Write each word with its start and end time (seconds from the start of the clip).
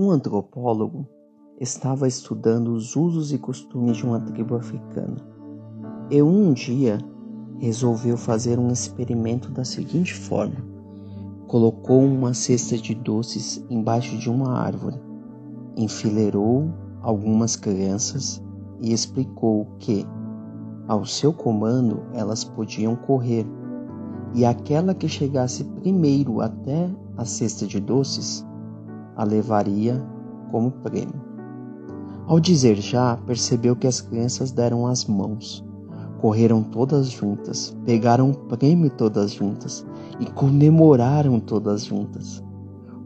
Um 0.00 0.12
antropólogo 0.12 1.08
estava 1.60 2.06
estudando 2.06 2.68
os 2.68 2.94
usos 2.94 3.32
e 3.32 3.36
costumes 3.36 3.96
de 3.96 4.06
uma 4.06 4.20
tribo 4.20 4.54
africana. 4.54 5.16
E 6.08 6.22
um 6.22 6.52
dia 6.52 6.98
resolveu 7.58 8.16
fazer 8.16 8.60
um 8.60 8.70
experimento 8.70 9.50
da 9.50 9.64
seguinte 9.64 10.14
forma: 10.14 10.64
colocou 11.48 12.00
uma 12.00 12.32
cesta 12.32 12.78
de 12.78 12.94
doces 12.94 13.66
embaixo 13.68 14.16
de 14.16 14.30
uma 14.30 14.52
árvore, 14.52 15.00
enfileirou 15.76 16.70
algumas 17.02 17.56
crianças 17.56 18.40
e 18.80 18.92
explicou 18.92 19.66
que, 19.80 20.06
ao 20.86 21.04
seu 21.04 21.32
comando, 21.32 22.04
elas 22.14 22.44
podiam 22.44 22.94
correr, 22.94 23.44
e 24.32 24.44
aquela 24.44 24.94
que 24.94 25.08
chegasse 25.08 25.64
primeiro 25.64 26.40
até 26.40 26.88
a 27.16 27.24
cesta 27.24 27.66
de 27.66 27.80
doces 27.80 28.46
a 29.18 29.24
levaria 29.24 30.00
como 30.50 30.70
prêmio. 30.70 31.20
Ao 32.26 32.38
dizer 32.38 32.76
já, 32.76 33.16
percebeu 33.26 33.74
que 33.74 33.86
as 33.86 34.00
crianças 34.00 34.52
deram 34.52 34.86
as 34.86 35.04
mãos, 35.06 35.64
correram 36.20 36.62
todas 36.62 37.10
juntas, 37.10 37.76
pegaram 37.84 38.30
o 38.30 38.34
prêmio 38.34 38.90
todas 38.90 39.32
juntas 39.32 39.84
e 40.20 40.26
comemoraram 40.26 41.40
todas 41.40 41.84
juntas. 41.84 42.42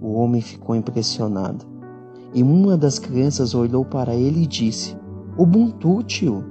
O 0.00 0.12
homem 0.14 0.40
ficou 0.40 0.76
impressionado. 0.76 1.64
E 2.34 2.42
uma 2.42 2.76
das 2.76 2.98
crianças 2.98 3.54
olhou 3.54 3.84
para 3.84 4.14
ele 4.14 4.42
e 4.42 4.46
disse: 4.46 4.96
Ubuntu, 5.38 6.02
tio, 6.02 6.44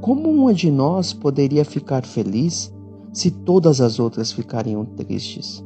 como 0.00 0.30
uma 0.30 0.52
de 0.52 0.70
nós 0.70 1.12
poderia 1.12 1.64
ficar 1.64 2.04
feliz 2.04 2.74
se 3.12 3.30
todas 3.30 3.80
as 3.80 3.98
outras 3.98 4.32
ficariam 4.32 4.84
tristes? 4.84 5.64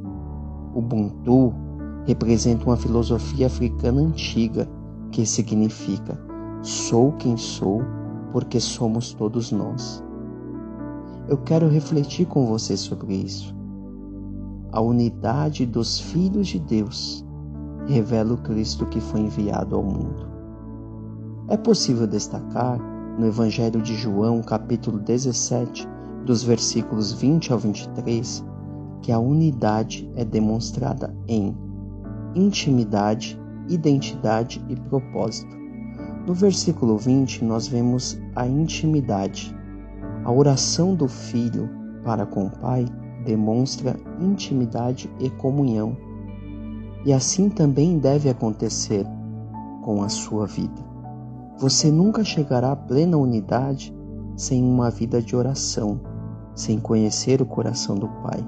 Ubuntu 0.75 1.55
representa 2.07 2.65
uma 2.67 2.77
filosofia 2.77 3.47
africana 3.47 4.01
antiga 4.01 4.69
que 5.11 5.25
significa 5.25 6.19
sou 6.63 7.13
quem 7.13 7.37
sou 7.37 7.83
porque 8.33 8.59
somos 8.59 9.13
todos 9.13 9.53
nós. 9.53 10.03
Eu 11.29 11.39
quero 11.39 11.69
refletir 11.69 12.27
com 12.27 12.47
você 12.47 12.77
sobre 12.77 13.15
isso. 13.15 13.55
A 14.73 14.81
unidade 14.81 15.65
dos 15.65 16.01
filhos 16.01 16.49
de 16.49 16.59
Deus 16.59 17.25
revela 17.87 18.35
o 18.35 18.39
Cristo 18.39 18.87
que 18.87 19.01
foi 19.01 19.21
enviado 19.21 19.77
ao 19.77 19.83
mundo. 19.83 20.29
É 21.49 21.57
possível 21.57 22.07
destacar 22.07 22.79
no 23.19 23.27
Evangelho 23.27 23.81
de 23.81 23.95
João, 23.95 24.43
capítulo 24.43 24.99
17, 24.99 25.87
dos 26.25 26.43
versículos 26.43 27.13
20 27.13 27.53
ao 27.53 27.59
23, 27.59 28.45
que 29.03 29.13
a 29.13 29.19
unidade 29.19 30.11
é 30.17 30.25
demonstrada 30.25 31.15
em 31.29 31.55
intimidade, 32.35 33.41
identidade 33.69 34.65
e 34.69 34.77
propósito. 34.77 35.55
No 36.27 36.35
versículo 36.35 36.97
20, 36.97 37.45
nós 37.45 37.67
vemos 37.67 38.19
a 38.35 38.47
intimidade. 38.47 39.55
A 40.25 40.33
oração 40.33 40.95
do 40.95 41.07
filho 41.07 41.69
para 42.03 42.25
com 42.25 42.47
o 42.47 42.51
pai 42.51 42.87
demonstra 43.25 43.97
intimidade 44.21 45.11
e 45.21 45.29
comunhão. 45.31 45.97
E 47.05 47.13
assim 47.13 47.51
também 47.51 47.99
deve 47.99 48.31
acontecer 48.31 49.07
com 49.83 50.03
a 50.03 50.09
sua 50.09 50.47
vida. 50.47 50.83
Você 51.59 51.91
nunca 51.91 52.25
chegará 52.25 52.73
à 52.73 52.77
plena 52.77 53.17
unidade 53.17 53.95
sem 54.37 54.65
uma 54.65 54.91
vida 54.91 55.21
de 55.21 55.37
oração, 55.37 56.01
sem 56.55 56.81
conhecer 56.81 57.41
o 57.43 57.47
coração 57.47 57.97
do 57.97 58.09
Pai, 58.09 58.45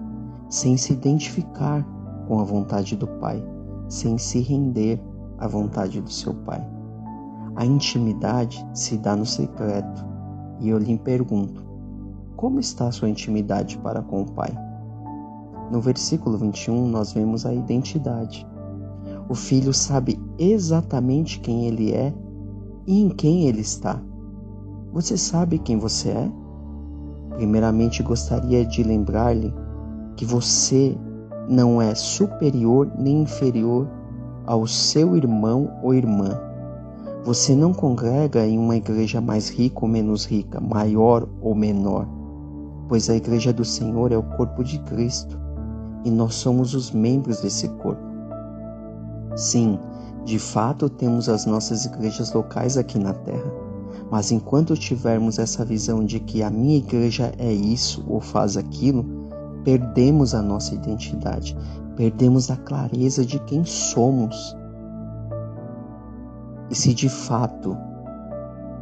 sem 0.49 0.77
se 0.77 0.93
identificar 0.93 1.87
com 2.27 2.41
a 2.41 2.45
vontade 2.45 2.97
do 2.97 3.07
Pai 3.07 3.43
sem 3.89 4.19
se 4.19 4.41
render 4.41 5.01
à 5.39 5.47
vontade 5.47 6.01
do 6.01 6.11
seu 6.11 6.35
Pai. 6.35 6.65
A 7.55 7.65
intimidade 7.65 8.67
se 8.75 8.97
dá 8.97 9.17
no 9.17 9.27
secreto, 9.27 10.05
e 10.61 10.69
eu 10.69 10.79
lhe 10.79 10.99
pergunto: 10.99 11.65
como 12.37 12.61
está 12.61 12.89
a 12.89 12.93
sua 12.93 13.09
intimidade 13.09 13.79
para 13.79 14.03
com 14.03 14.23
o 14.23 14.31
Pai? 14.33 14.53
No 15.71 15.81
versículo 15.81 16.37
21, 16.39 16.87
nós 16.87 17.13
vemos 17.13 17.47
a 17.47 17.55
identidade. 17.55 18.47
O 19.29 19.35
filho 19.35 19.73
sabe 19.73 20.21
exatamente 20.39 21.41
quem 21.41 21.67
ele 21.67 21.93
é 21.93 22.15
e 22.87 23.03
em 23.03 23.09
quem 23.09 23.49
ele 23.49 23.61
está. 23.61 24.01
Você 24.93 25.17
sabe 25.17 25.59
quem 25.59 25.79
você 25.79 26.11
é? 26.11 26.31
Primeiramente, 27.37 28.03
gostaria 28.03 28.65
de 28.65 28.83
lembrar-lhe 28.83 29.53
que 30.17 30.25
você 30.25 30.97
não 31.49 31.81
é 31.81 31.95
superior 31.95 32.91
nem 32.99 33.23
inferior 33.23 33.89
ao 34.47 34.67
seu 34.67 35.17
irmão 35.17 35.71
ou 35.83 35.95
irmã. 35.95 36.41
Você 37.25 37.55
não 37.55 37.73
congrega 37.73 38.47
em 38.47 38.59
uma 38.59 38.77
igreja 38.77 39.21
mais 39.21 39.49
rica 39.49 39.81
ou 39.83 39.89
menos 39.89 40.25
rica, 40.25 40.61
maior 40.61 41.29
ou 41.41 41.55
menor, 41.55 42.07
pois 42.89 43.11
a 43.11 43.17
igreja 43.17 43.53
do 43.53 43.65
Senhor 43.65 44.13
é 44.13 44.17
o 44.17 44.23
corpo 44.23 44.63
de 44.63 44.79
Cristo 44.81 45.37
e 46.05 46.11
nós 46.11 46.35
somos 46.35 46.75
os 46.75 46.93
membros 46.93 47.41
desse 47.41 47.69
corpo. 47.69 48.07
Sim, 49.35 49.79
de 50.25 50.39
fato 50.39 50.89
temos 50.89 51.29
as 51.29 51.47
nossas 51.47 51.85
igrejas 51.85 52.33
locais 52.33 52.77
aqui 52.77 52.99
na 52.99 53.13
terra, 53.13 53.53
mas 54.11 54.31
enquanto 54.31 54.77
tivermos 54.77 55.39
essa 55.39 55.65
visão 55.65 56.05
de 56.05 56.21
que 56.21 56.45
a 56.45 56.51
minha 56.51 56.79
igreja 56.79 57.33
é 57.39 57.53
isso 57.53 58.05
ou 58.09 58.21
faz 58.21 58.57
aquilo, 58.57 59.05
perdemos 59.67 60.33
a 60.33 60.41
nossa 60.41 60.77
identidade, 60.77 61.59
perdemos 61.97 62.53
a 62.53 62.57
clareza 62.57 63.27
de 63.27 63.41
quem 63.41 63.65
somos. 63.65 64.57
E 66.71 66.75
se 66.77 66.95
de 66.95 67.09
fato 67.09 67.77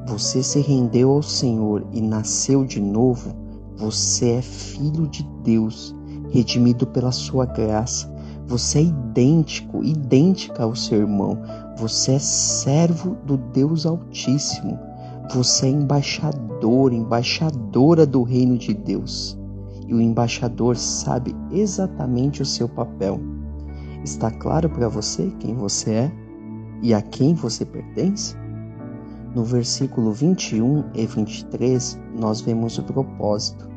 você 0.06 0.42
se 0.42 0.60
rendeu 0.60 1.10
ao 1.10 1.22
Senhor 1.22 1.86
e 1.90 2.02
nasceu 2.02 2.66
de 2.66 2.82
novo, 2.82 3.34
você 3.78 4.32
é 4.32 4.42
filho 4.42 5.08
de 5.08 5.26
Deus, 5.42 5.96
redimido 6.28 6.86
pela 6.86 7.12
sua 7.12 7.46
graça. 7.46 8.12
Você 8.46 8.80
é 8.80 8.82
idêntico, 8.82 9.82
idêntica 9.82 10.64
ao 10.64 10.76
seu 10.76 10.98
irmão. 10.98 11.38
Você 11.78 12.12
é 12.12 12.18
servo 12.18 13.16
do 13.24 13.38
Deus 13.38 13.86
Altíssimo. 13.86 14.78
Você 15.32 15.64
é 15.64 15.70
embaixador, 15.70 16.92
embaixadora 16.92 18.04
do 18.04 18.22
reino 18.22 18.58
de 18.58 18.74
Deus 18.74 19.42
e 19.86 19.94
o 19.94 20.00
embaixador 20.00 20.76
sabe 20.76 21.34
exatamente 21.50 22.42
o 22.42 22.46
seu 22.46 22.68
papel. 22.68 23.20
Está 24.02 24.30
claro 24.30 24.68
para 24.68 24.88
você 24.88 25.32
quem 25.40 25.54
você 25.54 25.90
é 25.90 26.12
e 26.82 26.92
a 26.92 27.00
quem 27.00 27.34
você 27.34 27.64
pertence? 27.64 28.36
No 29.34 29.44
versículo 29.44 30.12
21 30.12 30.84
e 30.94 31.06
23, 31.06 31.98
nós 32.18 32.40
vemos 32.40 32.78
o 32.78 32.82
propósito. 32.82 33.68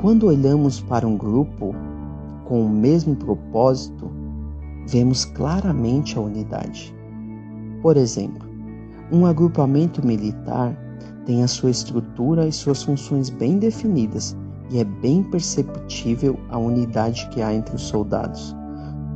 Quando 0.00 0.26
olhamos 0.26 0.80
para 0.80 1.06
um 1.06 1.16
grupo 1.16 1.74
com 2.44 2.64
o 2.64 2.68
mesmo 2.68 3.16
propósito, 3.16 4.10
vemos 4.86 5.24
claramente 5.24 6.18
a 6.18 6.20
unidade. 6.20 6.94
Por 7.82 7.96
exemplo, 7.96 8.48
um 9.10 9.24
agrupamento 9.24 10.04
militar 10.04 10.76
tem 11.24 11.42
a 11.42 11.48
sua 11.48 11.70
estrutura 11.70 12.46
e 12.46 12.52
suas 12.52 12.82
funções 12.82 13.30
bem 13.30 13.58
definidas 13.58 14.36
e 14.70 14.78
é 14.78 14.84
bem 14.84 15.22
perceptível 15.22 16.38
a 16.48 16.58
unidade 16.58 17.28
que 17.30 17.40
há 17.42 17.52
entre 17.52 17.74
os 17.74 17.82
soldados. 17.82 18.54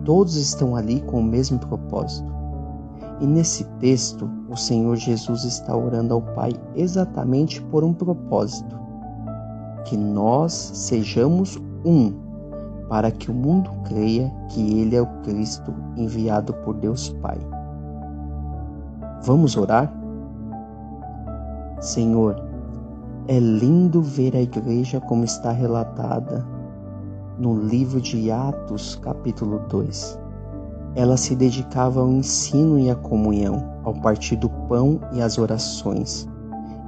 Todos 0.05 0.37
estão 0.37 0.75
ali 0.75 1.01
com 1.01 1.21
o 1.21 1.25
mesmo 1.25 1.59
propósito. 1.59 2.33
E 3.21 3.27
nesse 3.27 3.65
texto, 3.79 4.29
o 4.49 4.57
Senhor 4.57 4.97
Jesus 4.97 5.45
está 5.45 5.77
orando 5.77 6.15
ao 6.15 6.23
Pai 6.23 6.53
exatamente 6.75 7.63
por 7.63 7.85
um 7.85 7.93
propósito: 7.93 8.77
que 9.85 9.97
nós 9.97 10.53
sejamos 10.53 11.57
um, 11.85 12.13
para 12.89 13.11
que 13.11 13.31
o 13.31 13.35
mundo 13.35 13.71
creia 13.85 14.33
que 14.49 14.81
Ele 14.81 14.97
é 14.97 15.03
o 15.03 15.07
Cristo 15.23 15.73
enviado 15.97 16.53
por 16.53 16.75
Deus 16.75 17.11
Pai. 17.21 17.39
Vamos 19.23 19.57
orar? 19.57 19.93
Senhor, 21.81 22.52
é 23.29 23.39
lindo 23.39 24.03
ver 24.03 24.35
a 24.35 24.43
igreja 24.43 25.01
como 25.01 25.25
está 25.25 25.53
relatada 25.53 26.45
no 27.39 27.57
livro 27.57 28.01
de 28.01 28.31
Atos, 28.31 28.97
capítulo 28.97 29.61
2. 29.69 30.19
Ela 30.95 31.17
se 31.17 31.37
dedicava 31.37 32.01
ao 32.01 32.09
ensino 32.09 32.79
e 32.79 32.91
à 32.91 32.97
comunhão, 32.97 33.81
ao 33.85 33.95
partir 33.95 34.37
do 34.37 34.51
pão 34.51 35.01
e 35.13 35.23
às 35.23 35.39
orações. 35.39 36.29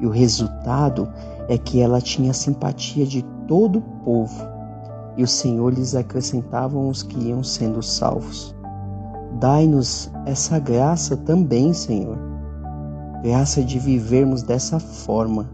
E 0.00 0.06
o 0.06 0.10
resultado 0.10 1.08
é 1.48 1.56
que 1.56 1.80
ela 1.80 2.00
tinha 2.00 2.32
a 2.32 2.34
simpatia 2.34 3.06
de 3.06 3.22
todo 3.46 3.78
o 3.78 3.82
povo, 4.04 4.44
e 5.16 5.22
o 5.22 5.28
Senhor 5.28 5.72
lhes 5.72 5.94
acrescentava 5.94 6.76
os 6.76 7.02
que 7.02 7.28
iam 7.28 7.44
sendo 7.44 7.80
salvos. 7.80 8.54
Dai-nos 9.38 10.10
essa 10.26 10.58
graça 10.58 11.16
também, 11.16 11.72
Senhor. 11.72 12.18
Graça 13.22 13.62
de 13.62 13.78
vivermos 13.78 14.42
dessa 14.42 14.78
forma 14.78 15.53